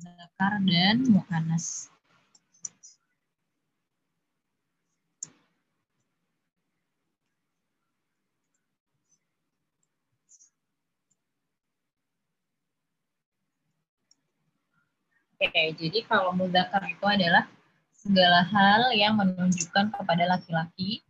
[0.00, 1.92] Zakar dan mu'anas.
[15.36, 17.44] Oke, jadi kalau mudakar itu adalah
[17.92, 21.04] segala hal yang menunjukkan kepada laki-laki.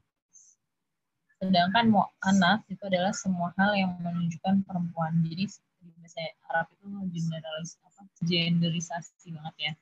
[1.38, 5.14] Sedangkan mu'anas itu adalah semua hal yang menunjukkan perempuan.
[5.22, 5.46] Jadi
[5.80, 6.20] di bahasa
[6.52, 9.72] Arab itu generalis apa genderisasi banget ya.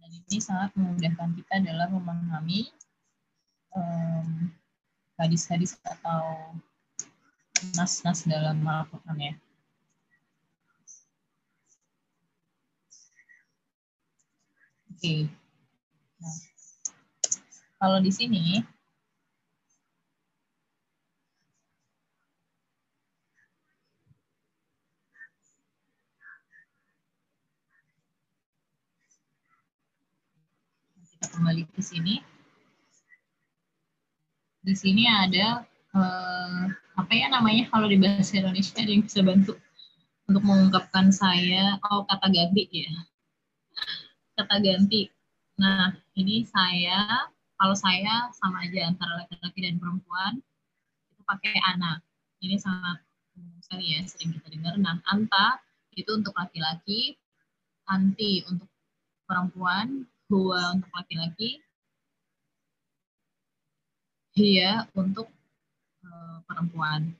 [0.00, 2.68] Dan ini sangat memudahkan kita dalam memahami
[5.16, 6.22] hadis-hadis um, atau
[7.72, 9.34] nas-nas dalam Al-Quran ya.
[14.94, 15.26] Oke.
[16.20, 16.36] Nah,
[17.80, 18.60] kalau di sini
[31.14, 32.18] kita kembali ke sini.
[34.64, 35.62] Di sini ada
[35.94, 36.62] eh,
[36.98, 39.54] apa ya namanya kalau di bahasa Indonesia ada yang bisa bantu
[40.24, 42.90] untuk mengungkapkan saya oh kata ganti ya
[44.34, 45.10] kata ganti.
[45.54, 50.42] Nah, ini saya, kalau saya sama aja antara laki-laki dan perempuan,
[51.14, 52.02] itu pakai anak.
[52.42, 52.98] Ini sangat
[53.38, 54.74] umum sekali ya, sering kita dengar.
[54.82, 55.62] Nah, anta
[55.94, 57.14] itu untuk laki-laki,
[57.86, 58.66] anti untuk
[59.30, 61.60] perempuan, huwa untuk laki-laki,
[64.34, 65.30] hia untuk
[66.02, 67.14] uh, perempuan.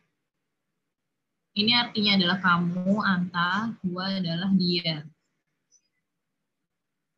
[1.55, 5.07] Ini artinya adalah kamu, anta, huwa adalah dia.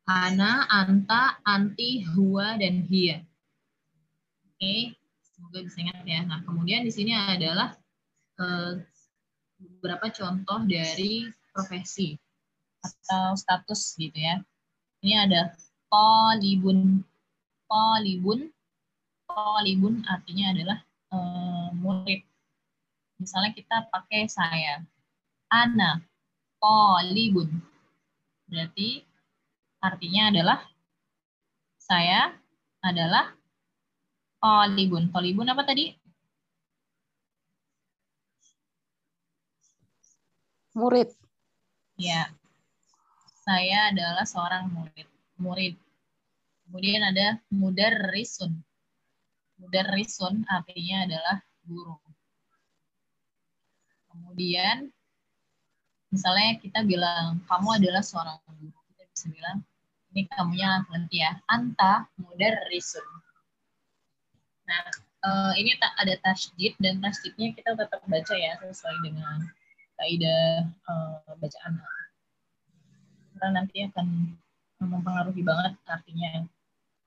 [0.05, 3.25] Ana, anta, anti, huwa, dan hia.
[4.45, 4.93] Oke,
[5.25, 6.21] semoga bisa ingat ya.
[6.23, 7.73] Nah, kemudian di sini adalah
[8.37, 8.77] uh,
[9.57, 12.13] beberapa contoh dari profesi
[12.85, 14.37] atau status gitu ya.
[15.01, 15.57] Ini ada
[15.91, 17.03] polibun.
[17.67, 18.39] Polibun.
[19.27, 20.79] Polibun artinya adalah
[21.11, 22.23] uh, murid.
[23.19, 24.83] Misalnya kita pakai saya.
[25.51, 26.03] Ana
[26.59, 27.49] polibun.
[28.47, 29.03] Berarti
[29.83, 30.59] artinya adalah
[31.77, 32.35] saya
[32.83, 33.35] adalah
[34.43, 35.09] tolibun.
[35.11, 35.95] Tolibun apa tadi?
[40.77, 41.09] Murid.
[41.97, 42.29] Ya.
[43.41, 45.16] Saya adalah seorang murid.
[45.37, 45.77] Murid.
[46.67, 48.51] Kemudian ada mudar risun.
[49.57, 51.97] Mudar risun artinya adalah guru.
[54.11, 54.89] Kemudian
[56.11, 58.77] misalnya kita bilang kamu adalah seorang guru
[59.17, 59.65] bisa bilang
[60.13, 63.01] ini kamunya nanti ya anta mudar risun
[64.69, 64.85] nah
[65.25, 69.49] uh, ini tak ada tasjid dan tasjidnya kita tetap baca ya sesuai dengan
[69.97, 71.81] kaidah uh, bacaan
[73.33, 74.37] karena nanti akan
[74.81, 76.45] mempengaruhi banget artinya.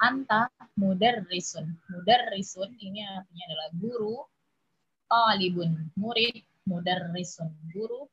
[0.01, 0.49] Anta
[0.81, 1.77] mudar risun.
[1.93, 4.17] Mudar risun ini artinya adalah guru
[5.11, 8.09] talibun murid mudar risun guru.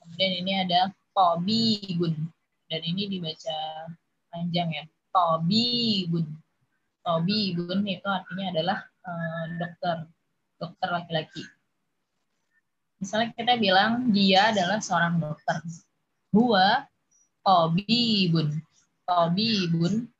[0.00, 2.14] Kemudian ini ada tobibun.
[2.66, 3.86] Dan ini dibaca
[4.34, 4.84] panjang ya.
[5.16, 6.28] Tobi Gun
[7.00, 9.96] Tobi Gun itu artinya adalah uh, dokter.
[10.60, 11.44] Dokter laki-laki.
[13.00, 15.62] Misalnya kita bilang dia adalah seorang dokter.
[16.34, 16.84] Hua
[17.46, 18.50] Tobi Bun
[19.06, 20.10] Tobi Bun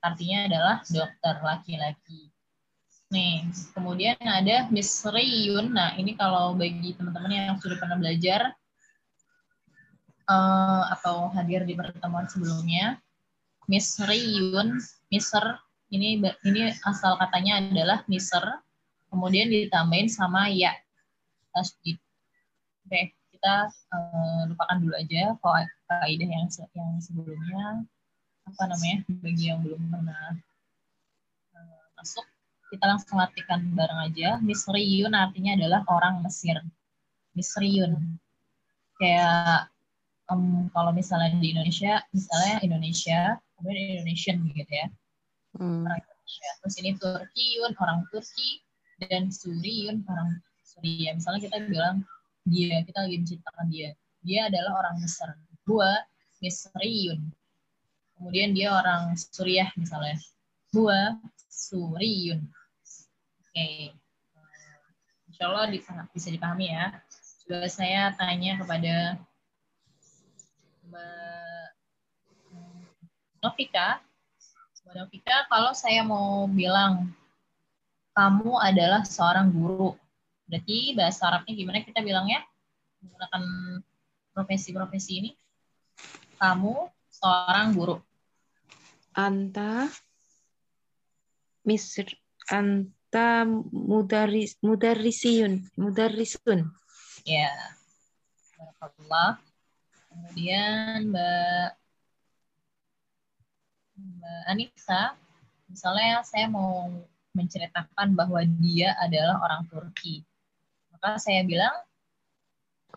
[0.00, 2.32] artinya adalah dokter laki-laki
[3.10, 3.42] Nih,
[3.74, 5.74] kemudian ada Misriyun.
[5.74, 8.54] Nah, ini kalau bagi teman-teman yang sudah pernah belajar
[10.30, 13.02] uh, atau hadir di pertemuan sebelumnya.
[13.66, 14.78] Misriyun,
[15.10, 15.44] Misr,
[15.90, 18.46] ini ini asal katanya adalah Misr,
[19.10, 20.70] kemudian ditambahin sama ya
[21.50, 21.98] tasjid.
[22.86, 25.34] Oke, kita uh, lupakan dulu aja
[25.90, 27.82] kaidah yang yang sebelumnya
[28.46, 30.38] apa namanya bagi yang belum pernah
[31.58, 32.24] uh, masuk
[32.70, 34.38] kita langsung latihan bareng aja.
[34.38, 36.54] Misriyun artinya adalah orang Mesir.
[37.34, 37.98] Misriyun.
[39.02, 39.74] Kayak
[40.30, 44.86] um, kalau misalnya di Indonesia, misalnya Indonesia, kemudian Indonesian gitu ya.
[45.58, 45.82] Hmm.
[45.82, 46.48] Orang Indonesia.
[46.62, 48.62] Terus ini Turkiun, orang Turki,
[49.02, 51.10] dan Suriun, orang Suria.
[51.18, 52.06] Misalnya kita bilang
[52.46, 53.90] dia, kita lagi menceritakan dia.
[54.22, 55.26] Dia adalah orang Mesir.
[55.70, 56.02] Gua
[56.42, 57.30] Misriun.
[58.18, 60.18] Kemudian dia orang Suriah misalnya.
[60.74, 61.14] Gua
[61.46, 62.42] Suriun.
[62.42, 63.54] Oke.
[63.54, 63.94] Okay.
[65.30, 65.70] Insya Allah
[66.10, 66.98] bisa dipahami ya.
[67.46, 69.14] Coba saya tanya kepada
[70.90, 71.66] Mbak
[73.40, 74.02] Novika,
[74.82, 77.14] Mbak Novika, kalau saya mau bilang
[78.10, 79.94] kamu adalah seorang guru,
[80.50, 82.42] berarti bahasa Arabnya gimana kita bilangnya
[83.00, 83.42] menggunakan
[84.34, 85.30] profesi-profesi ini?
[86.40, 87.96] Kamu seorang guru.
[89.12, 89.90] Anta
[91.66, 92.08] misr
[92.48, 96.70] anta mudaris mudarrisiyun mudarrisun.
[97.28, 97.52] Ya.
[98.56, 99.38] Barakallah.
[100.10, 101.68] Kemudian Mbak
[104.00, 105.14] Mbak Anissa,
[105.68, 106.88] misalnya saya mau
[107.36, 110.24] menceritakan bahwa dia adalah orang Turki.
[110.90, 111.72] Maka saya bilang,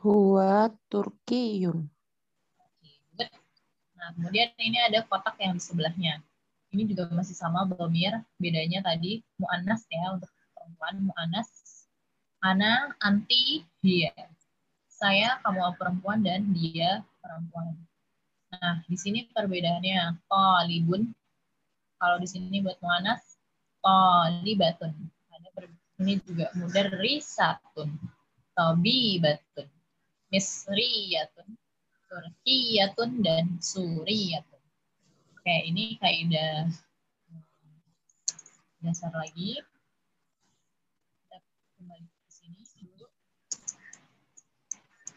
[0.01, 1.92] Huwa Turkiyun.
[4.03, 6.19] Nah, kemudian ini ada kotak yang di sebelahnya.
[6.75, 11.47] Ini juga masih sama Bomir, bedanya tadi mu'annas ya untuk perempuan mu'annas.
[12.43, 14.11] Ana, anti, dia.
[14.91, 17.79] Saya, kamu perempuan, dan dia perempuan.
[18.51, 21.15] Nah, di sini perbedaannya talibun.
[21.95, 23.39] Kalau di sini buat mu'annas,
[23.79, 24.91] talibatun.
[25.31, 25.47] Ada
[26.03, 27.87] ini juga mudarrisatun.
[28.51, 29.67] Tabibatun.
[30.27, 31.47] Misriyatun.
[32.13, 34.61] Turkiyatun dan Suriyatun.
[35.33, 36.69] Oke, ini kaidah
[38.85, 39.57] dasar lagi.
[41.25, 41.37] Kita
[41.73, 43.09] kembali ke sini dulu.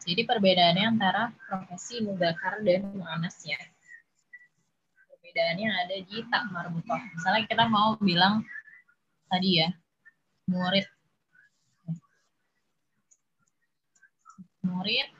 [0.09, 3.61] Jadi perbedaannya antara profesi mudakar dan mu'anas ya.
[4.97, 6.97] Perbedaannya ada di tak marbutoh.
[7.13, 8.41] Misalnya kita mau bilang
[9.29, 9.69] tadi ya,
[10.49, 10.89] murid.
[14.65, 15.16] Murid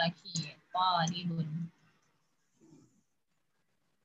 [0.00, 1.48] laki-laki, talibun.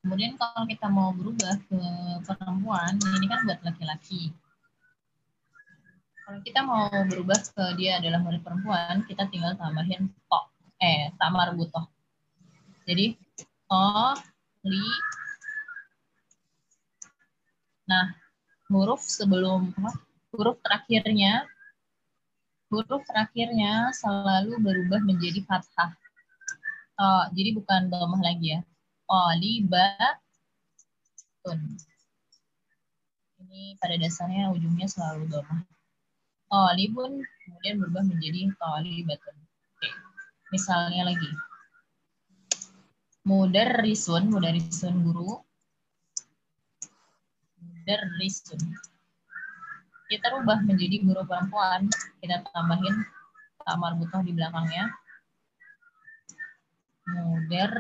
[0.04, 1.80] Kemudian kalau kita mau berubah ke
[2.28, 4.36] perempuan, ini kan buat laki-laki.
[6.26, 10.42] Kalau kita mau berubah ke dia adalah murid perempuan, kita tinggal tambahin to,
[10.84, 11.88] eh, tamar butoh.
[12.86, 13.18] Jadi,
[13.66, 13.88] to,
[14.68, 14.86] li,
[17.86, 18.18] Nah,
[18.66, 19.70] huruf sebelum
[20.34, 21.46] huruf terakhirnya
[22.70, 25.94] huruf terakhirnya selalu berubah menjadi fathah.
[26.96, 28.62] Oh, jadi bukan domah lagi ya.
[29.06, 29.32] Oh,
[31.46, 31.60] tun.
[33.46, 35.62] Ini pada dasarnya ujungnya selalu domah.
[36.50, 39.38] Oh, libun kemudian berubah menjadi tolibatun.
[39.76, 39.90] Oke.
[40.56, 41.30] Misalnya lagi.
[43.26, 45.42] Mudarrisun, mudarrisun guru
[47.86, 48.62] mudarrisun.
[50.06, 51.90] Kita rubah menjadi guru perempuan,
[52.22, 52.94] kita tambahin
[53.66, 54.94] tamar butuh di belakangnya.
[57.06, 57.74] Muder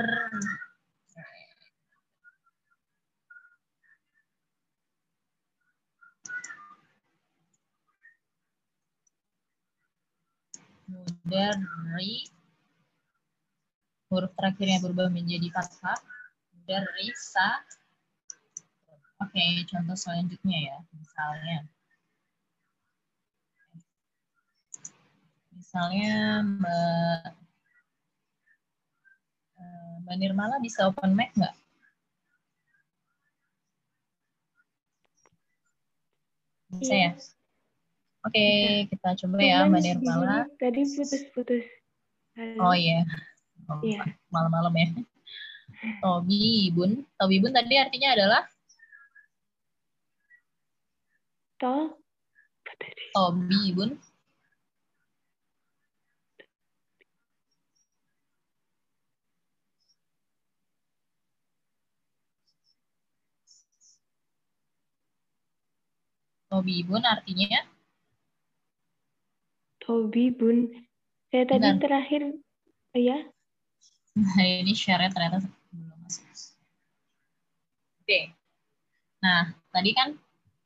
[10.86, 12.30] mudari
[14.10, 15.98] huruf terakhirnya berubah menjadi fathah.
[16.54, 17.50] Mudarrisa
[19.16, 20.78] Oke, contoh selanjutnya ya.
[20.92, 21.64] Misalnya,
[25.56, 27.20] misalnya Mbak,
[29.58, 31.56] eh, Mbak Nirmala bisa open mic nggak?
[36.76, 37.12] Bisa ya?
[38.28, 38.46] Oke,
[38.92, 40.46] kita coba ya Mbak Nirmala.
[40.60, 41.66] Tadi putus-putus.
[42.60, 43.08] Oh iya.
[43.72, 44.04] Oh, iya.
[44.28, 44.88] Malam-malam ya.
[46.04, 47.08] Tobi Bun.
[47.16, 48.44] Tobi Bun tadi artinya adalah
[51.64, 51.96] To.
[53.16, 53.96] Tobi, Bun.
[66.50, 67.66] Tobi Bun artinya?
[69.82, 70.70] Tobi Bun.
[71.34, 72.22] Saya tadi terakhir,
[72.96, 73.18] oh ya?
[74.16, 76.24] Nah, ini share ternyata belum masuk.
[78.00, 78.32] Oke.
[79.20, 80.16] Nah, tadi kan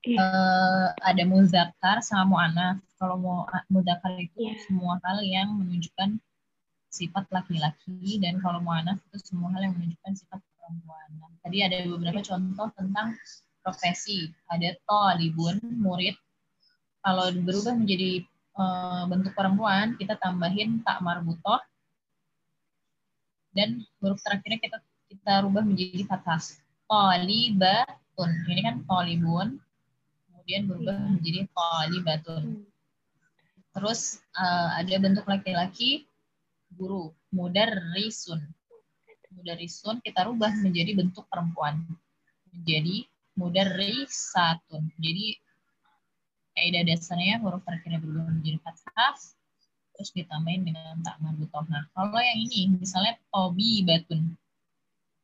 [0.06, 0.22] yeah.
[0.22, 2.78] Uh, ada muzakar sama mu'anaf.
[3.00, 4.60] Kalau mau muzakar itu yeah.
[4.68, 6.22] semua hal yang menunjukkan
[6.94, 11.08] sifat laki-laki dan kalau mu'anaf itu semua hal yang menunjukkan sifat perempuan.
[11.18, 13.18] Nah, tadi ada beberapa contoh tentang
[13.70, 14.34] profesi.
[14.50, 16.18] Ada talibun, murid.
[17.06, 18.26] Kalau berubah menjadi
[18.58, 21.62] uh, bentuk perempuan, kita tambahin tak marbutoh
[23.54, 24.78] dan huruf terakhirnya kita
[25.10, 26.42] kita rubah menjadi fathah.
[26.90, 28.30] Talibatun.
[28.50, 29.58] Ini kan talibun,
[30.30, 31.10] kemudian berubah iya.
[31.18, 32.44] menjadi talibatun.
[32.46, 32.66] Hmm.
[33.74, 36.06] Terus uh, ada bentuk laki-laki
[36.74, 38.42] guru, mudarrisun.
[39.34, 41.86] Mudarrisun kita rubah menjadi bentuk perempuan.
[42.50, 43.06] Menjadi
[43.38, 44.94] mudarrisatun.
[44.98, 45.38] Jadi
[46.56, 49.16] kaidah dasarnya huruf terakhirnya berubah menjadi fathah
[49.96, 51.68] terus ditambahin dengan tak marbutoh.
[51.68, 54.34] Nah, kalau yang ini misalnya tobi batun.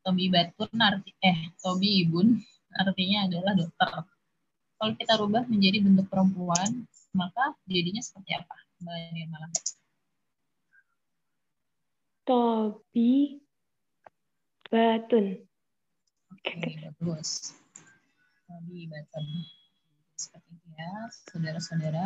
[0.03, 2.37] Tobi batun arti eh tobi ibun
[2.75, 4.03] artinya adalah dokter
[4.75, 6.83] kalau kita rubah menjadi bentuk perempuan,
[7.15, 9.47] maka jadinya seperti apa, Mbak Nirmala?
[12.27, 13.39] Tobi
[14.67, 15.25] Batun.
[16.35, 16.59] Oke,
[16.99, 17.55] bagus.
[18.45, 19.27] Tobi Batun.
[20.15, 20.93] Seperti itu ya,
[21.33, 22.05] saudara-saudara.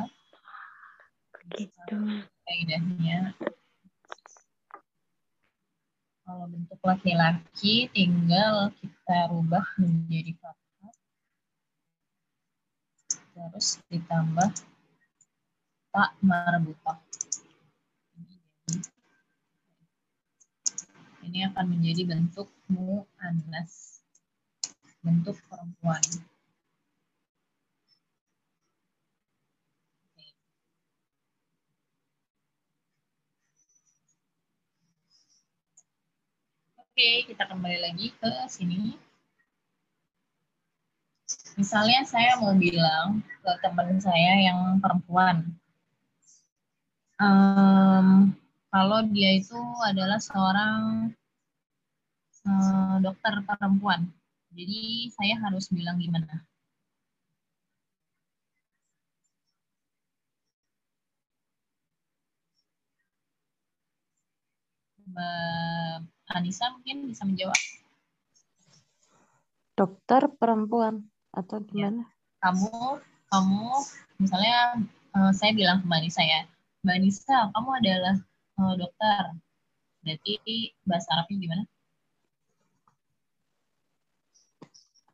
[1.55, 1.98] Gitu.
[2.48, 3.36] Kaidahnya.
[6.24, 10.93] Kalau bentuk laki-laki tinggal kita rubah menjadi fathah.
[13.34, 14.50] Terus ditambah
[15.89, 17.01] tak marbutah.
[21.25, 23.99] Ini akan menjadi bentuk mu'annas.
[25.00, 26.03] Bentuk perempuan.
[36.75, 39.00] Oke, kita kembali lagi ke sini.
[41.56, 45.48] Misalnya saya mau bilang ke teman saya yang perempuan,
[47.24, 48.36] um,
[48.68, 51.15] kalau dia itu adalah seorang
[52.44, 54.12] um, dokter perempuan.
[54.59, 56.43] Jadi saya harus bilang gimana?
[65.07, 66.03] Mbak
[66.35, 67.55] Anissa mungkin bisa menjawab.
[69.79, 71.87] Dokter perempuan atau Ya.
[71.87, 72.03] gimana?
[72.43, 72.99] Kamu,
[73.31, 73.67] kamu,
[74.19, 74.75] misalnya
[75.15, 76.43] eh, saya bilang ke Mbak Anissa ya,
[76.83, 78.15] Mbak Anissa, kamu adalah
[78.59, 79.23] eh, dokter.
[80.03, 80.35] Berarti
[80.83, 81.63] bahasa Arabnya gimana?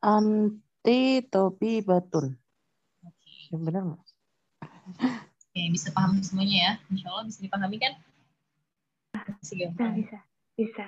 [0.05, 2.29] Anti Tobi Batun.
[3.01, 4.03] Oke, Ya, benar nggak?
[5.49, 6.71] Oke, bisa paham semuanya ya.
[6.93, 7.93] Insya Allah bisa dipahami kan?
[9.15, 9.91] Masih Bisa, gampang.
[9.97, 10.17] bisa.
[10.53, 10.85] Bisa.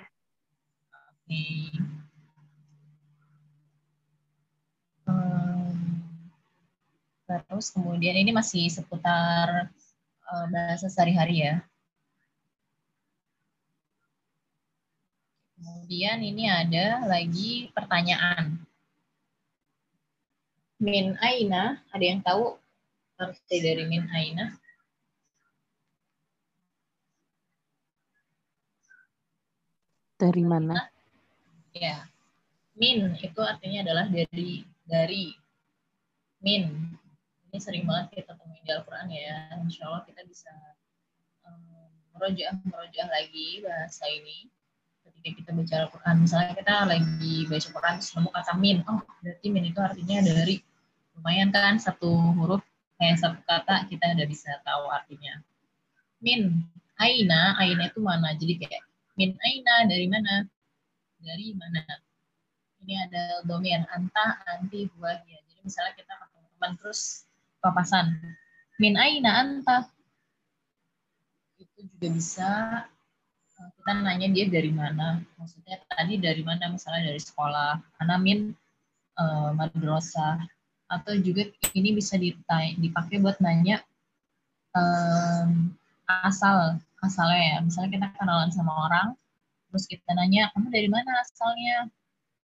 [1.17, 1.43] Oke.
[5.07, 6.03] Em,
[7.25, 9.71] terus kemudian ini masih seputar
[10.29, 11.65] eh, bahasa sehari-hari ya.
[15.57, 18.66] Kemudian ini ada lagi pertanyaan.
[20.77, 22.53] Min aina, ada yang tahu
[23.17, 24.53] arti dari min aina?
[30.21, 30.85] Dari mana?
[31.73, 32.05] Ya.
[32.77, 35.33] Min itu artinya adalah dari dari
[36.45, 36.93] min.
[37.49, 39.57] Ini sering banget kita temuin di Al-Qur'an ya.
[39.57, 40.53] Insya Allah kita bisa
[41.41, 44.45] um, merojah merojah lagi bahasa ini
[45.27, 46.15] ketika kita baca Al-Qur'an.
[46.23, 48.77] Misalnya kita lagi baca Quran terus nemu kata min.
[48.87, 50.55] Oh, berarti min itu artinya dari
[51.19, 52.63] lumayan kan satu huruf
[52.95, 55.43] kayak satu kata kita udah bisa tahu artinya.
[56.23, 56.63] Min
[56.95, 58.31] aina, aina itu mana?
[58.39, 58.83] Jadi kayak
[59.19, 60.47] min aina dari mana?
[61.19, 61.83] Dari mana?
[62.87, 65.39] Ini ada domir anta, anti, huwa, hiya.
[65.51, 67.27] Jadi misalnya kita ketemu teman terus
[67.59, 68.15] papasan.
[68.79, 69.91] Min aina anta?
[71.59, 72.49] Itu juga bisa
[73.57, 75.21] kita nanya dia dari mana.
[75.41, 76.69] Maksudnya tadi dari mana?
[76.69, 77.81] Misalnya dari sekolah.
[78.01, 78.53] Ana min
[79.17, 80.45] eh, madrasah.
[80.87, 81.43] Atau juga
[81.75, 83.83] ini bisa dipakai buat nanya
[84.77, 85.75] em,
[86.07, 87.57] asal asalnya ya.
[87.63, 89.07] Misalnya kita kenalan sama orang,
[89.69, 91.91] terus kita nanya, kamu dari mana asalnya?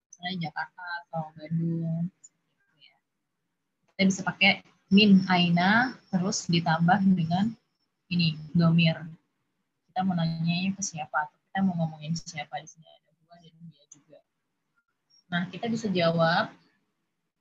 [0.09, 2.09] Misalnya Jakarta atau Bandung.
[2.09, 2.95] Gitu ya.
[3.93, 4.51] Kita bisa pakai
[4.91, 7.53] min aina, terus ditambah dengan
[8.11, 8.99] ini, domir.
[9.91, 13.51] Kita mau nanya ke siapa, atau kita mau ngomongin siapa di sini ada gua dan
[13.67, 14.19] dia juga.
[15.27, 16.48] Nah, kita bisa jawab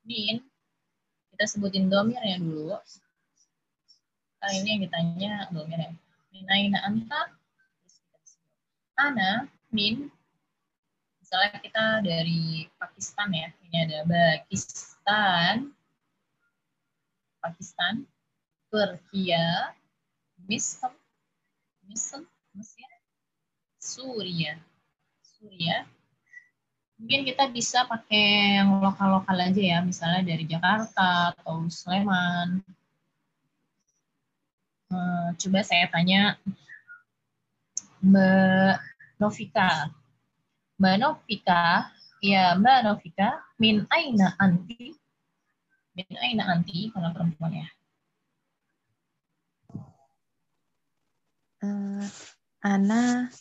[0.02, 0.42] min,
[1.30, 2.74] kita sebutin domirnya dulu.
[4.42, 5.94] Kali ini yang ditanya domirnya.
[6.34, 7.38] Min aina anta?
[8.98, 10.10] Ana, min,
[11.22, 15.70] misalnya kita dari Pakistan ya, ini ada Pakistan,
[17.38, 18.02] Pakistan,
[18.74, 19.70] Turkiya,
[20.50, 20.90] Misr,
[21.86, 22.90] Misr, Mesir,
[23.78, 24.58] Suria,
[25.22, 25.86] Suria.
[27.00, 32.60] Mungkin kita bisa pakai yang lokal-lokal aja ya, misalnya dari Jakarta atau Sleman.
[34.90, 36.36] Eh, Coba saya tanya
[38.04, 38.74] Mbak
[39.16, 39.88] Novika.
[40.76, 41.88] Mbak Novika,
[42.20, 44.92] ya Mbak Novika, min aina anti?
[45.96, 47.68] Min aina anti, karena perempuan ya.
[51.60, 52.08] Eh,
[52.60, 53.32] Ana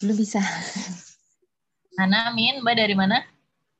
[0.00, 0.40] belum bisa.
[2.00, 3.20] Ana min, Mbak dari mana?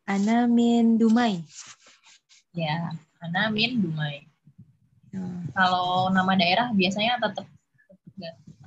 [0.05, 1.41] Ana min Dumai.
[2.53, 2.93] Ya,
[3.25, 4.29] Ana min Dumai.
[5.17, 5.49] Hmm.
[5.57, 7.49] Kalau nama daerah biasanya tetap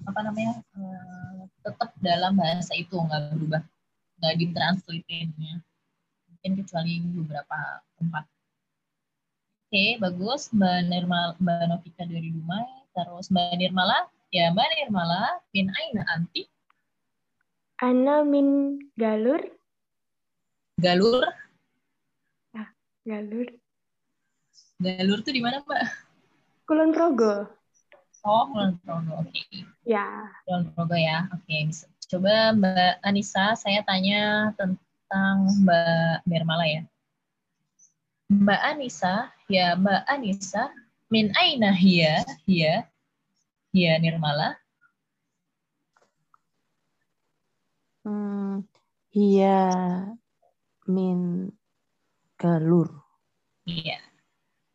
[0.03, 3.61] apa namanya eh, tetap dalam bahasa itu nggak berubah,
[4.17, 5.61] nggak ditranslatein-nya.
[6.25, 8.25] Mungkin kecuali beberapa tempat.
[9.69, 10.49] Oke, bagus.
[10.49, 12.82] Mbak Nirmal, Mbak Novika dari Dumai.
[12.93, 16.49] Terus Mbak Nirmala Ya, Mbak Nirmala, min aina anti?
[17.77, 19.45] Ana min Galur.
[20.81, 21.21] Galur.
[23.05, 23.47] Galur.
[24.81, 25.85] Galur tuh di mana, Mbak?
[26.65, 27.45] Kulon Progo.
[28.25, 29.21] Oh, Kulon Progo.
[29.21, 29.45] Oke.
[29.85, 30.33] Ya.
[30.49, 31.29] Kulon Progo ya.
[31.29, 31.85] Oke, bisa.
[32.09, 36.81] Coba Mbak Anissa, saya tanya tentang Mbak Nirmala ya.
[38.33, 40.73] Mbak Anissa, ya Mbak Anissa,
[41.13, 42.25] min aina hiya?
[42.49, 42.89] Hiya?
[43.69, 44.57] Hiya Nirmala?
[48.01, 48.65] Hmm,
[49.13, 49.61] Hia
[50.89, 51.53] min
[52.41, 52.89] galur.
[53.69, 54.01] Iya.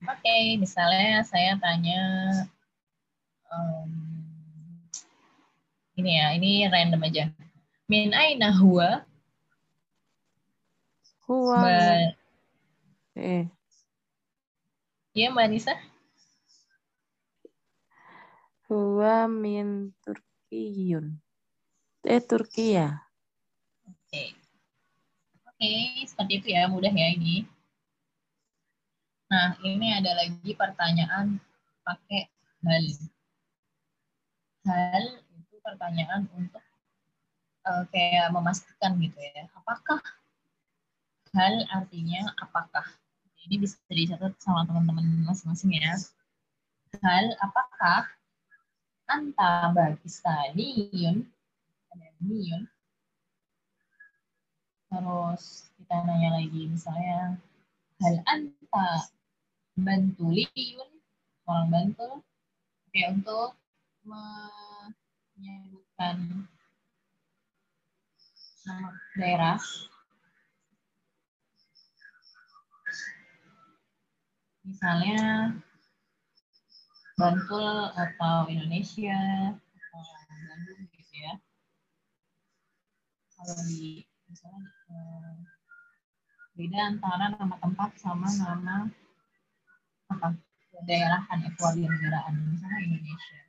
[0.07, 2.01] Oke, misalnya saya tanya
[3.51, 3.91] em,
[5.99, 7.35] ini ya, ini random aja.
[7.91, 9.03] Min aina huwa?
[11.27, 11.67] Huwa
[13.19, 13.45] eh
[15.19, 15.75] iya Mbak Anissa?
[18.69, 21.17] Huwa min Turkiyun.
[22.05, 23.01] Eh Turkiya.
[23.89, 24.37] Oke.
[25.49, 25.73] Oke,
[26.07, 27.49] seperti itu ya, mudah ya ini.
[29.29, 31.41] Nah, ini ada lagi pertanyaan
[31.85, 32.29] pakai
[32.65, 32.85] hal.
[34.69, 35.05] Hal
[35.37, 36.65] itu pertanyaan untuk
[37.65, 39.49] eh, kayak memastikan gitu ya.
[39.57, 40.01] Apakah
[41.33, 42.85] hal artinya apakah?
[43.49, 45.97] Ini bisa dicatat sama teman-teman masing-masing ya.
[47.01, 48.18] Hal apakah
[49.09, 51.25] anta bagistaniyun
[51.93, 52.69] ada niyun
[54.89, 57.37] Terus kita nanya lagi misalnya
[58.01, 59.13] hal anta
[59.77, 60.91] bantuliyun
[61.45, 62.25] orang Bantul.
[62.89, 63.53] Oke untuk
[65.37, 66.17] menyebutkan
[68.65, 69.61] nama daerah.
[74.65, 75.53] Misalnya
[77.19, 79.19] Bantul atau Indonesia
[79.59, 81.35] atau Bandung gitu ya.
[83.35, 85.35] Kalau di misalnya eh,
[86.55, 88.87] beda antara nama tempat sama nama
[90.15, 90.39] apa
[90.87, 93.41] daerahan kewarganegaraan misalnya Indonesia.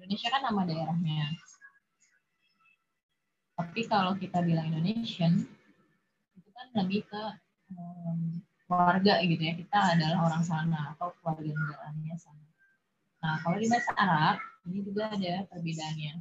[0.00, 1.36] Indonesia kan nama daerahnya.
[3.60, 5.44] Tapi kalau kita bilang Indonesian
[6.32, 7.22] itu kan lebih ke
[7.76, 12.46] em, warga gitu ya kita adalah orang sana atau kewarganegaraannya sana
[13.20, 14.36] nah kalau di bahasa Arab
[14.70, 16.12] ini juga ada perbedaannya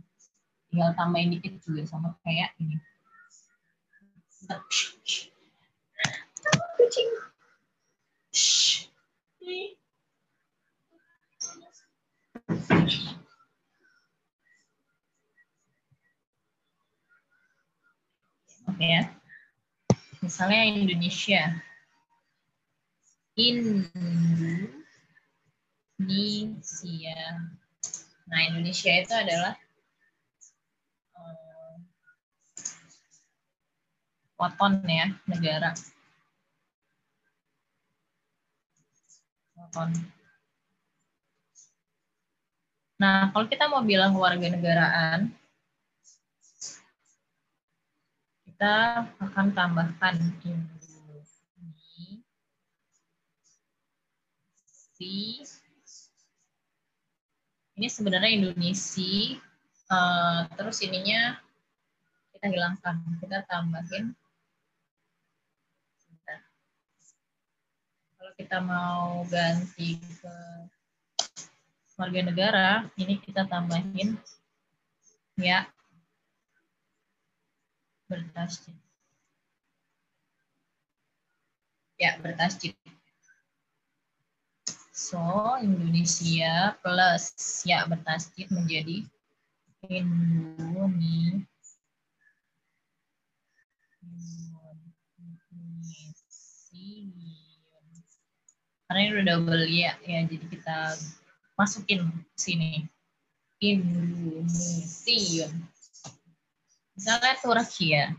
[0.74, 2.82] tinggal tambahin dikit juga sama kayak ini
[4.50, 5.30] kucing.
[18.70, 19.04] Oke ya.
[20.22, 21.69] Misalnya Indonesia.
[23.40, 23.88] Indonesia.
[28.28, 29.56] Nah, Indonesia itu adalah
[31.16, 31.76] eh,
[34.36, 35.72] waton ya, negara.
[39.56, 39.90] Waton.
[43.00, 45.32] Nah, kalau kita mau bilang warga negaraan,
[48.44, 50.79] kita akan tambahkan ini
[57.80, 59.40] ini sebenarnya Indonesia
[59.90, 61.40] eh, terus ininya
[62.36, 64.12] kita hilangkan kita tambahin
[65.96, 66.40] Sebentar.
[68.20, 70.36] kalau kita mau ganti ke
[71.96, 74.20] warga negara ini kita tambahin
[75.40, 75.68] ya
[78.10, 78.74] bertasjid.
[82.00, 82.74] Ya, bertasjid.
[85.00, 85.16] So,
[85.64, 87.32] Indonesia plus
[87.64, 89.08] ya bertasjid menjadi
[89.88, 91.40] Indonesia.
[98.90, 101.00] Karena ini udah double ya, ya jadi kita
[101.56, 102.84] masukin sini.
[103.64, 105.48] Indonesia
[107.00, 108.12] misalnya Turki ya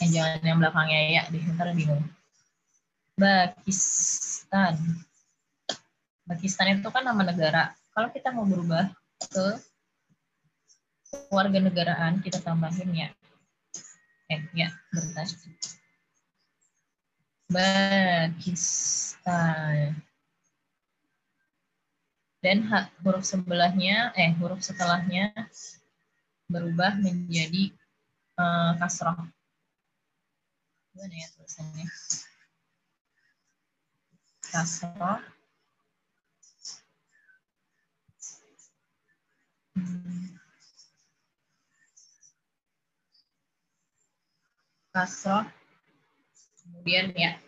[0.00, 2.04] yang jangan yang belakangnya ya di ntar bingung
[3.20, 4.80] Pakistan.
[6.24, 7.76] Pakistan itu kan nama negara.
[7.92, 8.88] Kalau kita mau berubah
[9.28, 9.60] ke
[11.28, 13.12] warga negaraan kita tambahin ya.
[14.32, 15.36] Eh ya bertas
[17.50, 18.80] Pakistan.
[22.40, 22.64] Dan
[23.04, 25.28] huruf sebelahnya eh huruf setelahnya
[26.48, 27.76] berubah menjadi
[28.40, 29.28] uh, kasroh.
[30.96, 31.84] Gimana ya tulisannya?
[34.50, 35.22] Kasroh.
[44.90, 45.46] kasroh
[46.66, 47.38] kemudian ya.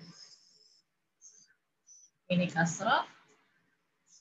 [2.30, 3.04] Ini kasroh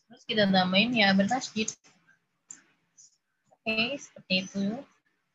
[0.10, 1.70] terus kita tambahin ya bertasjid
[3.54, 4.66] oke seperti itu.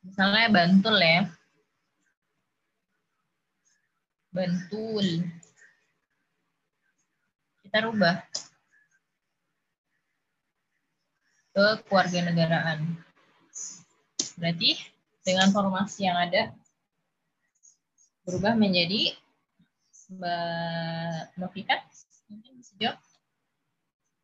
[0.02, 1.30] Misalnya bantul ya.
[4.34, 5.24] Bantul
[7.66, 8.22] kita rubah.
[11.50, 12.94] Ke keluarga negaraan.
[14.38, 14.78] Berarti
[15.26, 16.54] dengan formasi yang ada
[18.22, 19.18] berubah menjadi
[20.14, 21.34] Mbak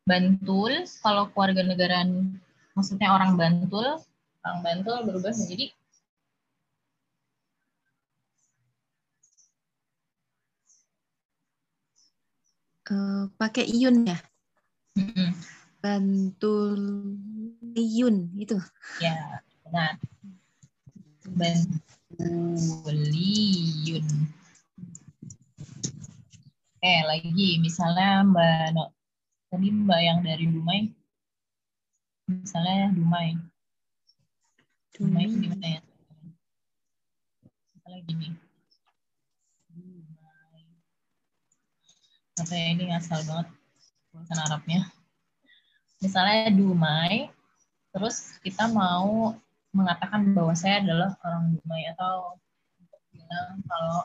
[0.07, 0.87] Bantul.
[1.03, 2.39] Kalau keluarga negaraan
[2.71, 3.99] maksudnya orang Bantul
[4.43, 5.71] orang Bantul berubah menjadi
[12.93, 14.21] uh, pakai iun ya?
[17.73, 18.61] Iun gitu.
[19.01, 19.97] Ya benar.
[21.33, 24.05] Bantuliyun
[26.83, 27.57] Eh lagi.
[27.57, 28.93] Misalnya Mbak no,
[29.49, 30.93] tadi Mbak yang dari Dumai.
[32.29, 33.33] Misalnya Dumai.
[34.93, 35.81] Dumai itu gimana ya?
[37.73, 38.29] Misalnya gini
[39.73, 40.61] Dumai
[42.43, 43.47] apa ya ini ngasal banget
[44.11, 44.81] tulisan Arabnya
[46.03, 47.31] misalnya Dumai
[47.95, 49.31] terus kita mau
[49.71, 52.35] mengatakan bahwa saya adalah orang Dumai atau
[53.15, 54.03] bilang kalau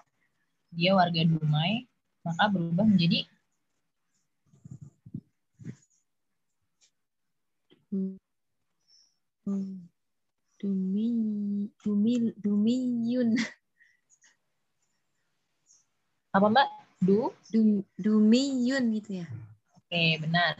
[0.70, 1.82] dia warga Dumai
[2.22, 3.24] maka berubah menjadi.
[10.58, 11.08] Dumi,
[11.80, 13.32] dumi, dumiyun,
[16.36, 16.77] apa Mbak?
[16.98, 17.30] Du?
[17.48, 19.26] Dum, dumiyun gitu ya.
[19.78, 20.58] Oke, benar.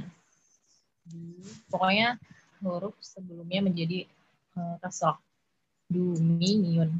[1.69, 2.17] Pokoknya
[2.63, 4.07] huruf sebelumnya menjadi
[4.55, 5.19] uh, kasroh.
[5.91, 6.95] Dumiyun.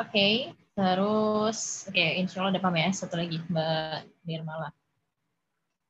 [0.00, 2.90] Oke, terus oke, insya Allah ada paham ya.
[2.90, 4.74] Satu lagi, Mbak Nirmala.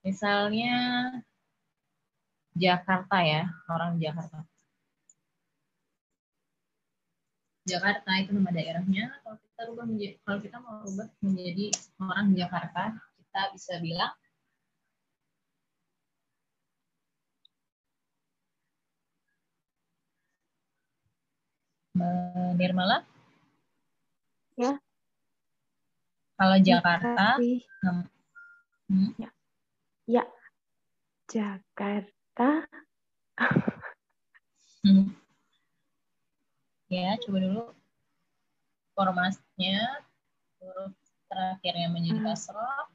[0.02, 0.74] Misalnya
[2.52, 4.44] Jakarta ya, orang Jakarta.
[7.62, 9.14] Jakarta itu nama daerahnya.
[9.22, 11.66] Kalau kita rubah menjadi, kalau kita mau rubah menjadi
[12.02, 14.10] orang Jakarta, kita bisa bilang
[21.94, 23.06] Mbak Nirmala?
[24.58, 24.82] Ya.
[26.34, 27.62] Kalau Jakarta, Tapi,
[28.90, 29.14] hmm,
[30.10, 30.26] ya.
[31.30, 32.66] Jakarta.
[34.82, 35.14] hmm.
[36.90, 37.81] ya coba dulu
[38.92, 40.04] formasinya
[40.60, 40.92] huruf
[41.28, 42.28] terakhirnya menjadi Hmm.
[42.28, 42.86] kasroh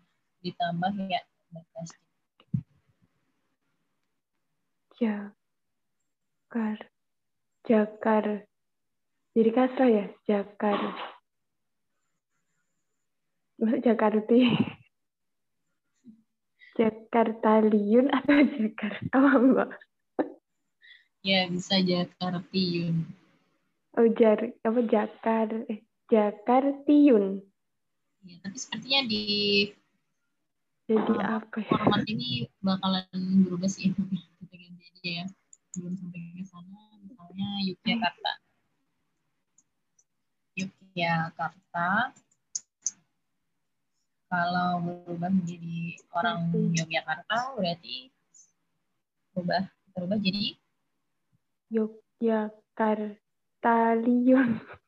[0.45, 1.89] ditambah ya berkas
[4.97, 6.77] Jakar.
[7.69, 8.25] Jakar.
[9.37, 10.05] Jadi kasrah ya?
[10.25, 10.79] Jakar.
[13.61, 14.39] Maksud Jakarti.
[16.77, 19.69] Jakartaliun atau Jakarta apa mbak?
[21.25, 23.01] ya bisa Jakartiun
[23.97, 27.43] Oh jar apa Jakar eh Jakartiun.
[28.23, 29.23] ya, tapi sepertinya di
[30.87, 31.67] Jadi Ah, apa ya?
[31.67, 33.03] format ini bakalan
[33.43, 33.91] berubah sih
[34.39, 35.27] kita ganti aja ya
[35.75, 38.31] belum sampai ke sana misalnya Yogyakarta
[40.57, 41.89] Yogyakarta
[44.27, 46.51] kalau berubah menjadi orang.
[46.75, 48.11] Yogyakarta berarti
[49.35, 50.55] berubah berubah jadi
[51.67, 54.49] Yogyakartaliun.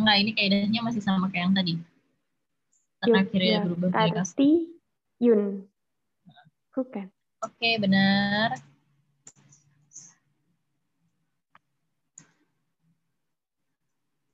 [0.00, 1.74] enggak ini kaidahnya masih sama kayak yang tadi
[3.00, 5.42] terakhirnya berubah menjadi kas Yogyakartiyun.
[6.70, 7.06] Bukan.
[7.44, 8.56] oke benar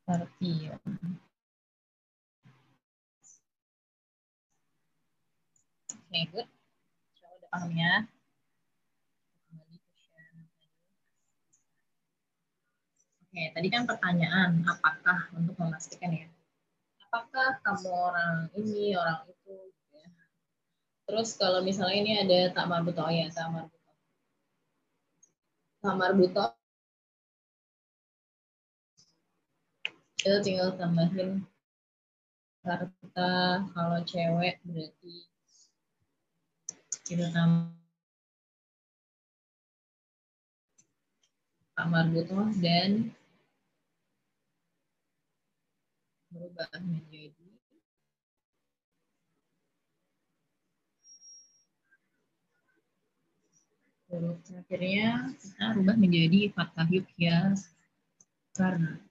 [0.06, 0.78] Kartiun.
[5.90, 6.46] Oke, good.
[7.10, 8.06] Insya Allah udah paham ya.
[9.50, 10.70] Kembali ke share tadi.
[13.36, 16.24] Oke, tadi kan pertanyaan, apakah untuk memastikan ya,
[17.04, 20.08] apakah kamu orang ini, orang itu, gitu ya.
[21.04, 23.92] Terus kalau misalnya ini ada tak marbuto, oh ya, tak marbuto.
[25.84, 26.44] Tak marbuto,
[30.16, 31.44] kita tinggal tambahin
[32.64, 35.28] karta kalau cewek berarti
[37.04, 37.28] kita
[41.76, 43.12] tambah butuh dan
[46.36, 47.46] berubah menjadi
[54.06, 56.86] Huruf terakhirnya kita rubah menjadi fathah
[57.18, 57.38] ya.
[58.54, 59.02] Karena.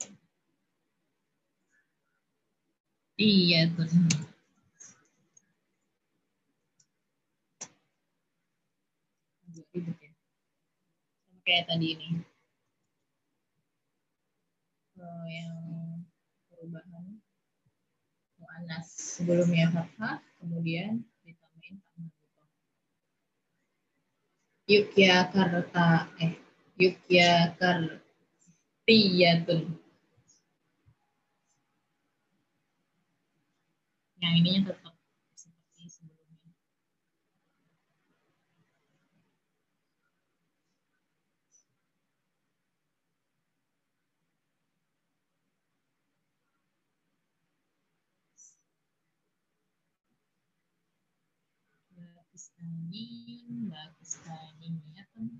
[3.19, 3.91] Iya tuh.
[9.75, 10.11] Ribet ya.
[11.27, 12.09] Sama kayak tadi ini.
[14.95, 15.59] Kalau yang
[16.47, 17.14] perubahan
[18.55, 22.07] mu'annas sebelumnya fathah, kemudian ditambahin gitu.
[24.71, 26.39] Yogyakarta, eh
[26.79, 29.75] Yogyakartiyatun.
[34.23, 34.94] Yang ininya tetap
[52.35, 53.07] Pakistani,
[53.71, 55.31] Pakistani ya kan.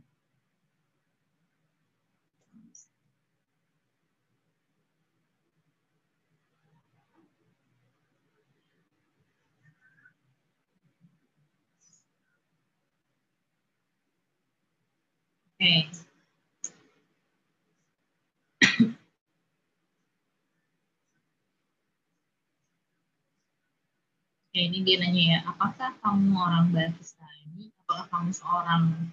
[24.56, 24.64] Oke.
[24.64, 27.76] Oke, ini dia nanya ya, apakah kamu orang Pakistani?
[27.84, 29.12] Apakah kamu seorang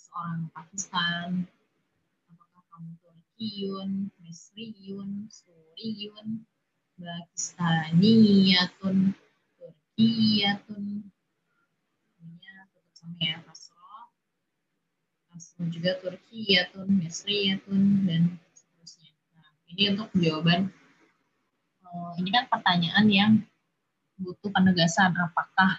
[0.00, 1.44] seorang Pakistan?
[2.32, 6.40] Apakah kamu Turkiyun, Misriyun, Suriyun,
[6.96, 9.12] Pakistaniyatun,
[9.60, 10.84] Turkiyatun?
[12.16, 14.08] Ini tutup sama ya, Kasroh.
[15.36, 19.12] Kasroh juga Turkiyatun, Misriyatun, dan seterusnya.
[19.36, 20.72] Nah, ini untuk jawaban.
[21.84, 23.44] eh, Ini kan pertanyaan yang
[24.18, 25.78] butuh penegasan apakah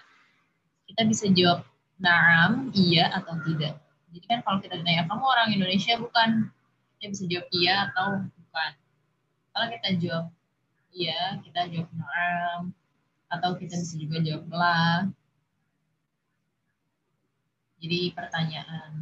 [0.86, 1.64] kita bisa jawab
[1.96, 3.80] naam, iya atau tidak.
[4.12, 6.48] Jadi kan kalau kita ditanya kamu orang Indonesia bukan,
[6.96, 8.70] kita bisa jawab iya atau bukan.
[9.52, 10.26] Kalau kita jawab
[10.92, 12.60] iya, kita jawab naam
[13.28, 15.10] atau kita bisa juga jawab la.
[17.76, 18.92] Jadi pertanyaan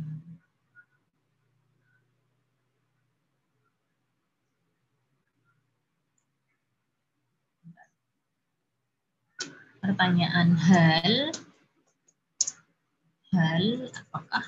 [9.84, 11.14] pertanyaan hal
[13.36, 13.64] hal
[14.08, 14.44] apakah?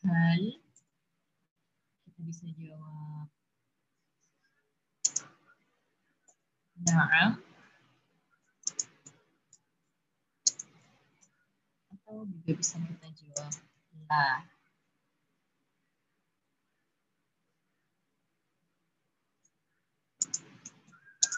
[0.00, 0.42] Hal
[2.08, 3.28] kita bisa jawab.
[6.80, 7.36] Na'am.
[11.92, 13.52] Atau juga bisa kita jawab
[14.08, 14.48] la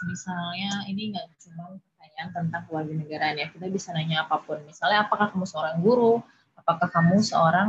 [0.07, 4.59] misalnya ini nggak cuma pertanyaan tentang keluarga negaraan ya kita bisa nanya apa pun.
[4.67, 6.19] Misalnya apakah kamu seorang guru?
[6.59, 7.69] Apakah kamu seorang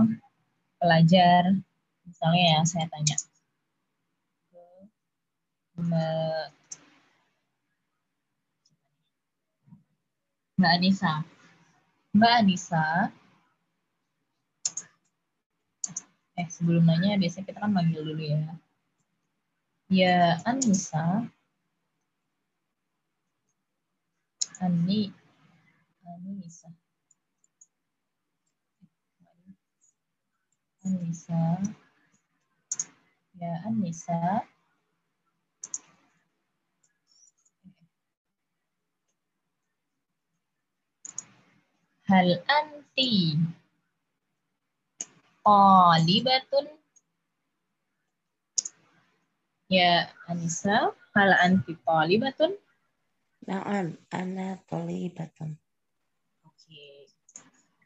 [0.82, 1.54] pelajar?
[2.04, 3.18] Misalnya ya saya tanya.
[10.58, 11.14] Mbak Anissa.
[12.14, 12.86] Mbak Anissa.
[16.34, 18.42] Eh sebelum nanya biasanya kita kan manggil dulu ya.
[19.90, 21.30] Ya Anissa
[24.62, 25.14] Ani
[26.06, 26.70] Anissa
[30.86, 31.58] Anissa
[33.40, 34.46] ya Anissa
[42.08, 43.40] hal anti?
[45.44, 46.68] Talibatun
[49.68, 50.96] ya Anissa.
[51.14, 52.58] Hal anti talibatun
[53.44, 55.60] Na'am, ana thalibatun.
[56.48, 57.12] Oke.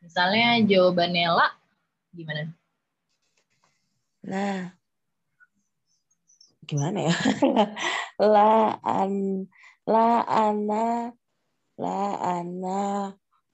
[0.06, 1.50] Misalnya jawabannya la,
[2.14, 2.54] gimana?
[4.22, 4.70] La.
[6.68, 7.16] Gimana ya?
[8.34, 9.48] la an
[9.88, 11.10] la ana
[11.80, 12.80] la ana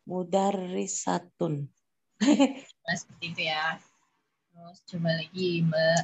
[0.10, 1.70] mudarrisatun.
[2.84, 3.80] Nah, seperti itu ya.
[4.52, 6.04] Terus coba lagi Mbak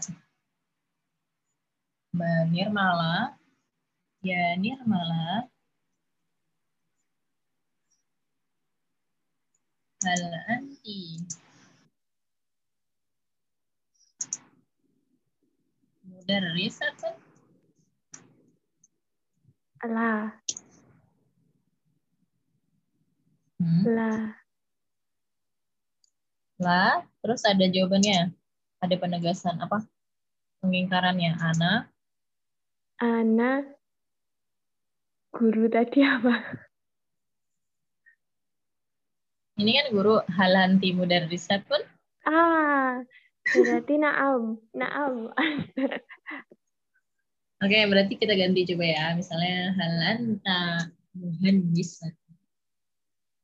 [2.15, 3.35] Mbak Nirmala.
[4.23, 5.48] Ya, Nirmala.
[9.99, 11.19] Hal anti
[16.07, 17.15] mudarrisatun?
[19.83, 20.31] La,
[23.59, 23.83] Hmm.
[23.83, 24.11] la,
[26.59, 28.31] La, terus ada jawabannya.
[28.79, 29.83] Ada penegasan apa?
[30.63, 31.35] Pengingkarannya.
[31.39, 31.87] Ana,
[32.99, 33.63] ana,
[35.35, 36.67] guru tadi apa?
[39.59, 41.83] Ini kan guru halanti mudarrisatun.
[42.23, 43.03] Ah,
[43.43, 44.55] berarti naam.
[44.71, 45.35] Naam.
[47.59, 49.05] Oke, berarti kita ganti coba ya.
[49.19, 52.35] Misalnya halanta muhandisatun.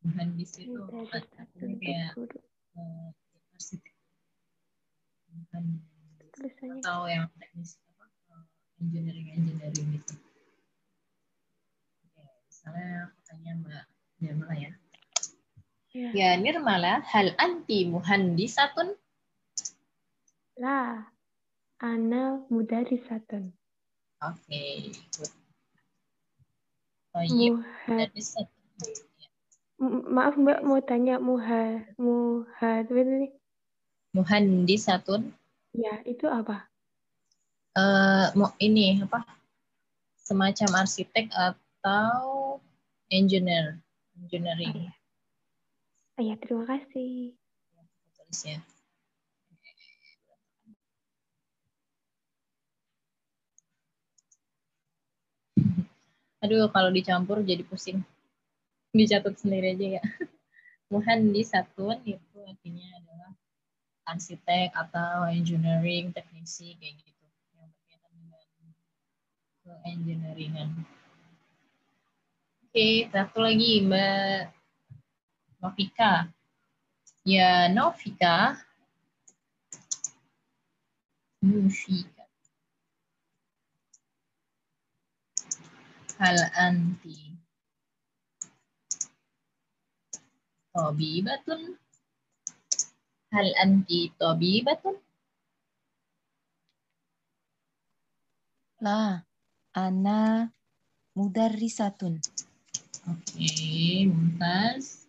[0.07, 0.79] Muhandis itu
[1.83, 3.79] kayak eh.
[5.35, 5.83] Muhandis.
[6.79, 8.43] Atau yang teknis apa eh,
[8.79, 10.15] engineering engineering gitu.
[12.07, 13.83] Oke, misalnya pertanyaan Mbak
[14.23, 14.71] Nirmala ya.
[15.95, 16.11] Ya.
[16.11, 18.99] Ya Nirmala, hal anti muhandisatun?
[20.59, 21.07] La.
[21.79, 23.55] Ana mudarisatun.
[24.19, 25.31] Oke, good.
[27.15, 27.95] Baik, Muha.
[27.95, 28.91] muhandisatun.
[29.79, 33.31] M- Maaf Mbak mau tanya muha muha itu nih.
[34.11, 35.31] Muhandisatun.
[35.75, 36.67] Ya, itu apa?
[37.75, 39.23] Eh, mau ini apa?
[40.27, 42.59] Semacam arsitek atau
[43.07, 43.79] engineer,
[44.19, 44.91] engineering.
[44.91, 44.91] Ya,
[46.39, 47.35] terima kasih.
[56.39, 57.99] Aduh, kalau dicampur jadi pusing.
[58.95, 60.03] Dicatat sendiri aja ya.
[60.93, 63.31] Muhandisatun itu artinya adalah
[64.07, 67.25] arsitek atau engineering, teknisi kayak gitu.
[67.59, 68.43] Yang berkaitan dengan
[69.67, 70.69] ke-engineeringan.
[72.71, 74.55] Oke, satu lagi Mbak
[75.65, 76.29] Novika.
[77.25, 78.53] Ya, Novika.
[81.41, 82.23] Novika.
[86.21, 87.17] Hal anti.
[90.69, 91.61] Tabibatun.
[93.33, 95.01] Hal anti tabibatun.
[98.85, 99.25] La.
[99.73, 100.45] Ana
[101.17, 102.21] mudarrisatun.
[103.09, 103.49] Oke,
[104.13, 105.04] Mumtaz.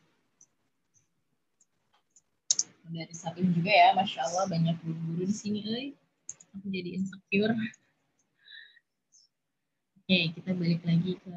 [2.87, 5.87] Dari satu juga ya, Masya Allah banyak guru-guru di sini, euy.
[6.55, 7.53] Aku jadi insecure.
[10.07, 11.35] Oke, kita balik lagi ke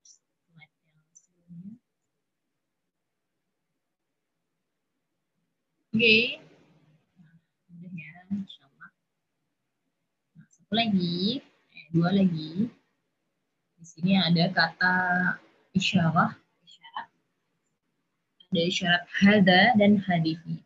[0.00, 1.72] slide yang sebelumnya.
[5.92, 6.16] Oke.
[7.20, 7.36] Nah,
[7.76, 8.90] udah ya, Masya Allah.
[10.40, 12.72] Nah, satu lagi, eh, dua lagi.
[13.76, 14.94] Di sini ada kata
[15.76, 16.45] isyarah.
[18.56, 20.64] Ada isyarat hada dan hadihi.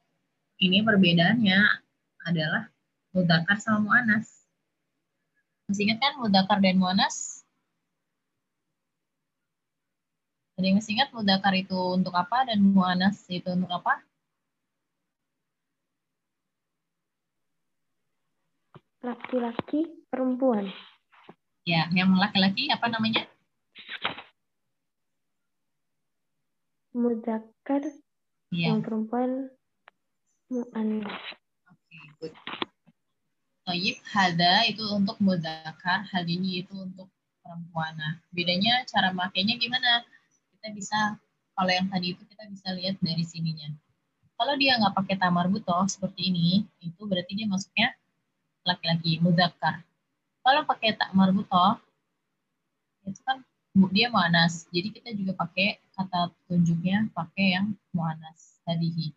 [0.63, 1.59] Ini perbedaannya
[2.23, 2.71] adalah
[3.11, 4.47] mudakar sama mu'anas.
[5.67, 7.43] Masih ingat kan mudakar dan mu'anas?
[10.55, 13.99] Ada yang masih ingat mudakar itu untuk apa dan mu'anas itu untuk apa?
[19.03, 20.71] Laki-laki, perempuan.
[21.67, 23.27] Ya, yang laki-laki apa namanya?
[26.91, 27.87] Mudzakkar,
[28.51, 29.47] Ya, yang perempuan
[30.51, 31.23] muannas.
[31.71, 32.35] Oke, good.
[33.63, 37.07] Toyib, hada itu untuk mudakar, hadini itu untuk
[37.47, 37.95] perempuan.
[37.95, 40.03] Nah, bedanya cara makainya gimana?
[40.51, 41.15] Kita bisa,
[41.55, 43.71] kalau yang tadi itu kita bisa lihat dari sininya.
[44.35, 47.95] Kalau dia nggak pakai tamar butoh seperti ini, itu berarti dia masuknya
[48.67, 49.87] laki-laki, mudakar.
[50.43, 51.79] Kalau pakai tamar butoh,
[53.07, 53.47] itu kan
[53.89, 54.69] dia muanas.
[54.69, 59.17] Jadi kita juga pakai kata tunjuknya, pakai yang muanas, hadihi.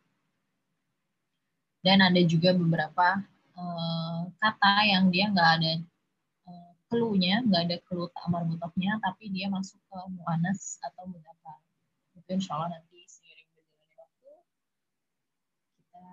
[1.83, 3.19] Dan ada juga beberapa
[3.59, 5.73] eh, kata yang dia nggak ada
[6.47, 11.59] eh, clue-nya, nggak ada clue ta'mar mutafnya, tapi dia masuk ke mu'anas atau mudakar.
[12.15, 14.31] Itu insya Allah nanti seiring berjalannya waktu
[15.75, 16.05] kita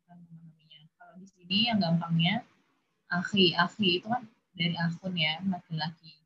[0.00, 0.80] akan memahaminya.
[0.96, 2.40] Kalau di sini yang gampangnya,
[3.12, 4.24] akhi, akhi itu kan
[4.56, 6.25] dari akun ya, laki-laki.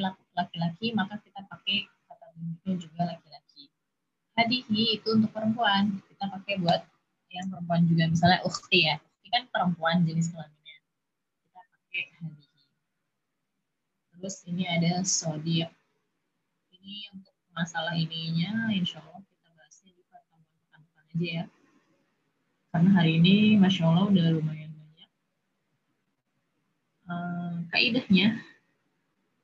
[0.00, 3.70] Laki-laki, maka kita pakai kata tunjuknya juga laki-laki.
[4.34, 6.82] Hadihi itu untuk perempuan, kita pakai buat
[7.30, 8.10] yang perempuan juga.
[8.10, 8.96] Misalnya ukhti ya.
[8.98, 10.76] Ukhti kan perempuan jenis kelaminnya.
[11.46, 12.62] Kita pakai hadihi.
[14.14, 15.70] Terus ini ada sodiq.
[16.74, 21.44] Ini untuk masalah ininya insya Allah kita bahasnya di pertemuan pekan depan aja ya.
[22.74, 25.10] Karena hari ini masya Allah udah lumayan banyak
[27.04, 28.40] Eh, kaidahnya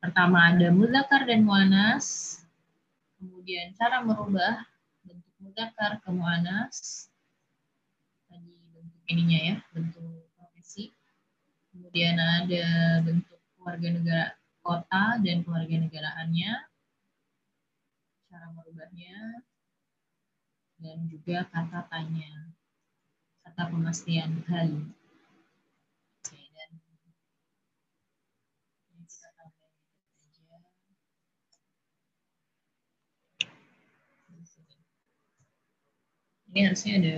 [0.01, 2.41] pertama ada mudakar dan muanas
[3.21, 4.65] kemudian cara merubah
[5.05, 7.07] bentuk mudakar ke muanas
[8.31, 10.07] tadi bentuk ininya ya, bentuk
[10.39, 10.95] profesi.
[11.71, 12.67] Kemudian ada
[13.03, 14.27] bentuk keluarga negara
[14.63, 16.53] kota dan keluarga negaraannya,
[18.31, 19.43] cara merubahnya,
[20.79, 22.55] dan juga kata tanya,
[23.43, 24.71] kata pemastian hal.
[26.23, 26.71] Oke, dan
[28.95, 29.83] ini kita tambahin
[30.23, 30.79] dikit aja.
[34.31, 34.50] Di sini.
[36.51, 37.15] Ini harusnya ada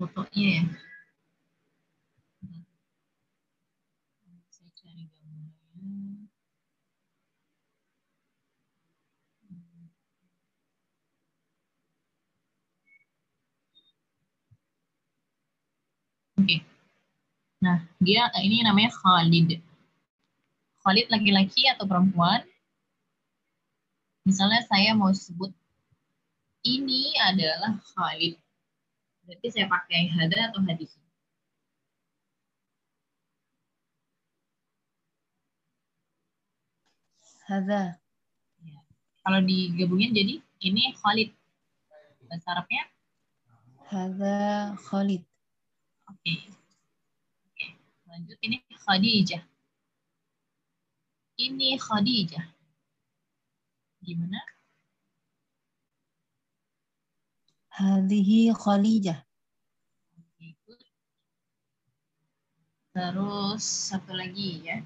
[0.00, 0.64] fotonya ya.
[17.62, 19.62] Nah, dia ini namanya Khalid.
[20.82, 22.42] Khalid laki-laki atau perempuan?
[24.26, 25.54] Misalnya saya mau sebut
[26.62, 28.38] ini adalah Khalid.
[29.26, 30.94] Berarti saya pakai hada atau hadis?
[37.46, 37.98] Hada.
[39.22, 41.30] Kalau digabungin jadi ini Khalid.
[42.26, 42.82] Bahasa Arabnya?
[43.90, 45.22] Hada Khalid.
[46.10, 46.34] Oke.
[47.46, 47.66] Oke.
[48.08, 49.42] Lanjut ini Khadijah.
[51.38, 52.46] Ini Khadijah.
[54.02, 54.40] Gimana?
[57.72, 59.24] Hadihi Khalijah.
[62.92, 64.84] Terus satu lagi ya.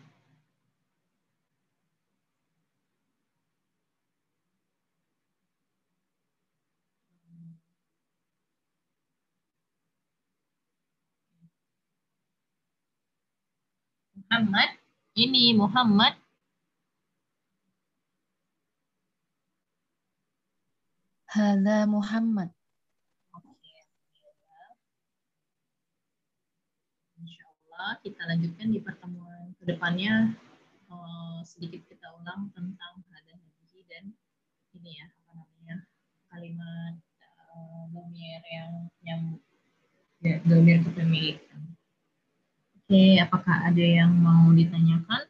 [14.14, 14.70] Muhammad.
[15.18, 16.14] Ini Muhammad.
[21.34, 22.51] Hada Muhammad.
[23.34, 23.74] Oke.
[27.77, 30.33] Kita lanjutkan di pertemuan ke depannya
[30.89, 34.16] eh, sedikit kita ulang tentang hada hadiji dan
[34.72, 35.77] ini ya apa namanya
[36.33, 38.72] kalimat eh, domir yang
[39.05, 39.20] yang
[40.24, 41.77] ya, domir kepemilikan.
[42.81, 45.27] Oke, apakah ada yang mau ditanyakan?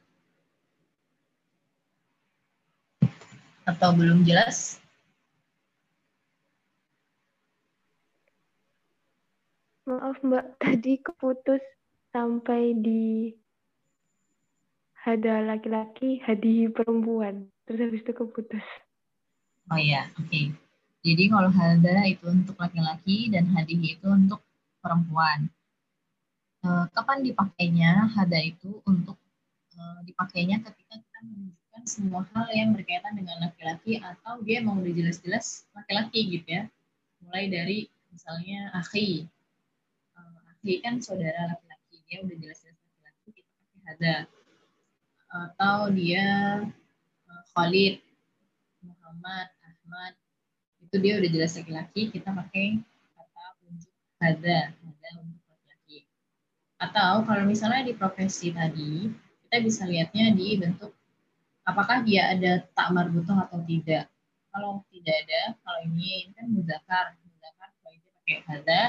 [3.66, 4.78] Atau belum jelas?
[9.86, 11.62] Maaf Mbak, tadi keputus
[12.16, 13.28] sampai di
[15.04, 17.52] hada laki-laki, hadihi perempuan.
[17.68, 18.64] Terus habis itu keputus.
[19.68, 20.56] Oh iya, oke.
[21.04, 24.40] Jadi kalau hada itu untuk laki-laki dan hadihi itu untuk
[24.80, 25.52] perempuan.
[26.64, 29.20] Eh, kapan dipakainya hada itu untuk
[29.76, 34.94] eh, dipakainya ketika kita menunjukkan semua hal yang berkaitan dengan laki-laki atau dia mau udah
[34.96, 36.64] jelas-jelas laki-laki gitu ya.
[37.22, 39.28] Mulai dari misalnya akhi.
[40.16, 41.65] Eh, akhi kan saudara laki-laki,
[42.07, 44.16] dia udah jelas-jelas laki-laki, kita pakai hada.
[45.26, 46.26] Atau dia
[47.26, 47.94] eh, Khalid,
[48.86, 50.12] Muhammad, Ahmad,
[50.82, 52.80] itu dia udah jelas laki-laki, kita pakai
[53.14, 53.92] kata unjuk
[54.22, 55.98] hada, hada untuk laki-laki.
[56.78, 59.11] Atau kalau misalnya di profesi tadi,
[59.46, 60.96] kita bisa lihatnya di bentuk
[61.66, 64.07] apakah dia ada tak marbutoh atau tidak.
[64.54, 68.82] Kalau tidak ada, kalau ini, ini kan mudakar, mudakar kalau itu pakai hada,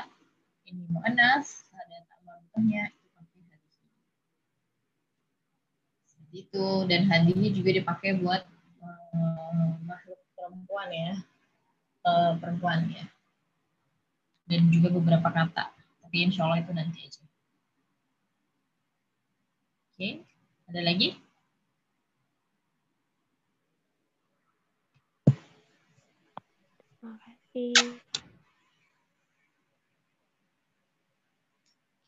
[0.63, 3.75] ini mu'anas, ada tak marbutohnya, itu pakai hadis.
[6.37, 11.13] Seperti itu, dan hadisnya juga dipakai buat eh, makhluk perempuan ya,
[12.05, 13.09] eh, perempuan ya.
[14.45, 17.25] Dan juga beberapa kata, tapi insya Allah itu nanti aja.
[19.97, 20.21] Oke,
[20.69, 21.17] ada lagi?
[27.01, 27.73] Terima kasih.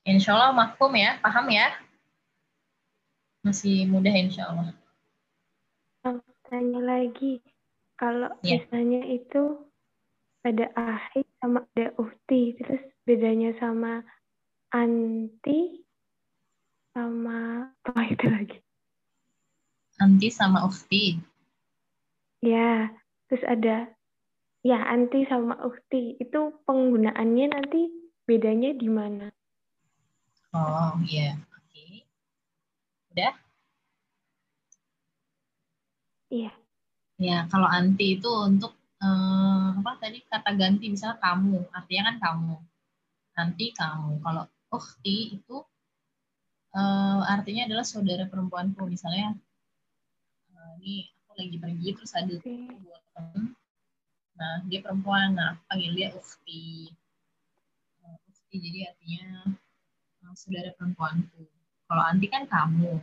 [0.06, 1.89] Insya Allah maklum ya, paham ya?
[3.44, 4.76] Masih mudah insya Allah.
[6.50, 7.40] Tanya lagi,
[7.94, 8.66] kalau Iya.
[8.66, 9.70] misalnya itu
[10.42, 14.02] ada ahi sama ada uhti, terus bedanya sama
[14.74, 15.86] anti
[16.98, 18.58] sama apa itu lagi?
[20.02, 21.22] Anti sama Ufti.
[22.42, 22.90] Ya,
[23.30, 23.92] terus ada
[24.64, 27.92] ya anti sama ukti itu penggunaannya nanti
[28.26, 29.28] bedanya di mana?
[30.56, 31.49] Oh iya, oke.
[33.20, 33.36] Udah?
[36.32, 36.52] Iya.
[37.20, 38.72] Ya, kalau anti itu untuk
[39.04, 42.56] eh, apa tadi kata ganti misalnya kamu, artinya kan kamu.
[43.36, 44.24] Nanti kamu.
[44.24, 45.58] Kalau ukhti itu
[46.80, 48.88] eh, artinya adalah saudara perempuanku.
[48.88, 49.36] Misalnya
[50.56, 52.56] eh, ini aku lagi pergi terus ada Oke.
[52.88, 53.44] buat temen.
[54.40, 56.88] Nah, dia perempuan, nah panggil dia ukhti.
[58.00, 59.52] Eh, ukhti jadi artinya
[60.24, 61.59] eh, saudara perempuanku.
[61.90, 63.02] Kalau anti kan kamu,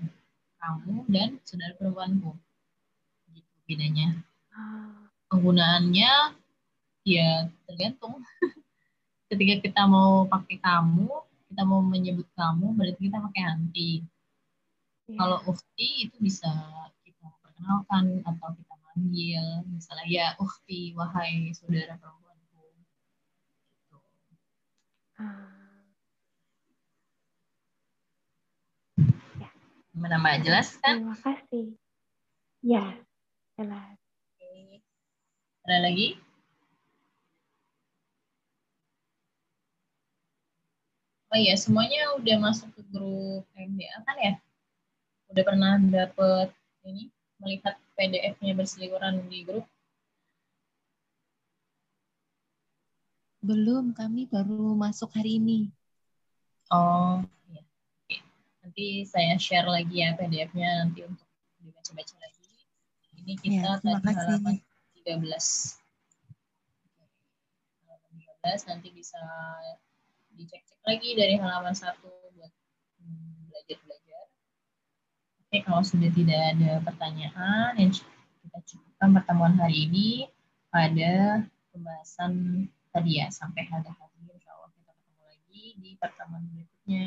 [0.63, 2.39] kamu dan saudara perempuanku.
[3.35, 4.23] Gitu bedanya
[5.27, 6.39] penggunaannya
[7.03, 8.23] ya tergantung.
[9.31, 11.11] Ketika kita mau pakai kamu,
[11.51, 13.91] kita mau menyebut kamu, berarti kita pakai anti.
[15.11, 15.19] ya.
[15.19, 16.47] Kalau ukti itu bisa
[17.03, 22.71] kita perkenalkan atau kita manggil, misalnya ya ukti, wahai saudara perempuanku.
[22.71, 23.99] Gitu.
[25.19, 25.66] Ah,
[29.97, 30.37] Gimana Mbak?
[30.45, 31.01] Jelas kan?
[31.01, 31.73] terima kasih.
[32.61, 32.85] Ya,
[33.57, 33.97] jelas.
[34.37, 34.85] Oke.
[35.65, 36.21] Ada lagi?
[41.33, 44.35] Oh iya, semuanya udah masuk ke grup MDA kan ya?
[45.33, 46.53] Udah pernah dapet
[46.85, 47.09] ini
[47.41, 49.65] melihat PDF-nya berseliweran di grup?
[53.41, 55.73] Belum, kami baru masuk hari ini.
[56.69, 57.66] Oh, iya.
[58.67, 61.23] Nanti saya share lagi ya PDF-nya nanti untuk
[61.63, 62.51] dibaca-baca lagi.
[63.23, 64.59] Ini kita Ya, tadi halaman
[65.07, 65.79] 13.
[67.87, 68.11] Halaman
[68.43, 69.23] 13 nanti bisa
[70.35, 71.95] dicek-cek lagi dari halaman 1
[72.35, 72.53] buat
[73.55, 74.25] belajar-belajar.
[75.47, 80.27] Oke, kalau sudah tidak ada pertanyaan, ya kita cukupkan pertemuan hari ini
[80.75, 87.07] pada pembahasan tadi ya sampai ada hari insya Allah kita ketemu lagi di pertemuan berikutnya.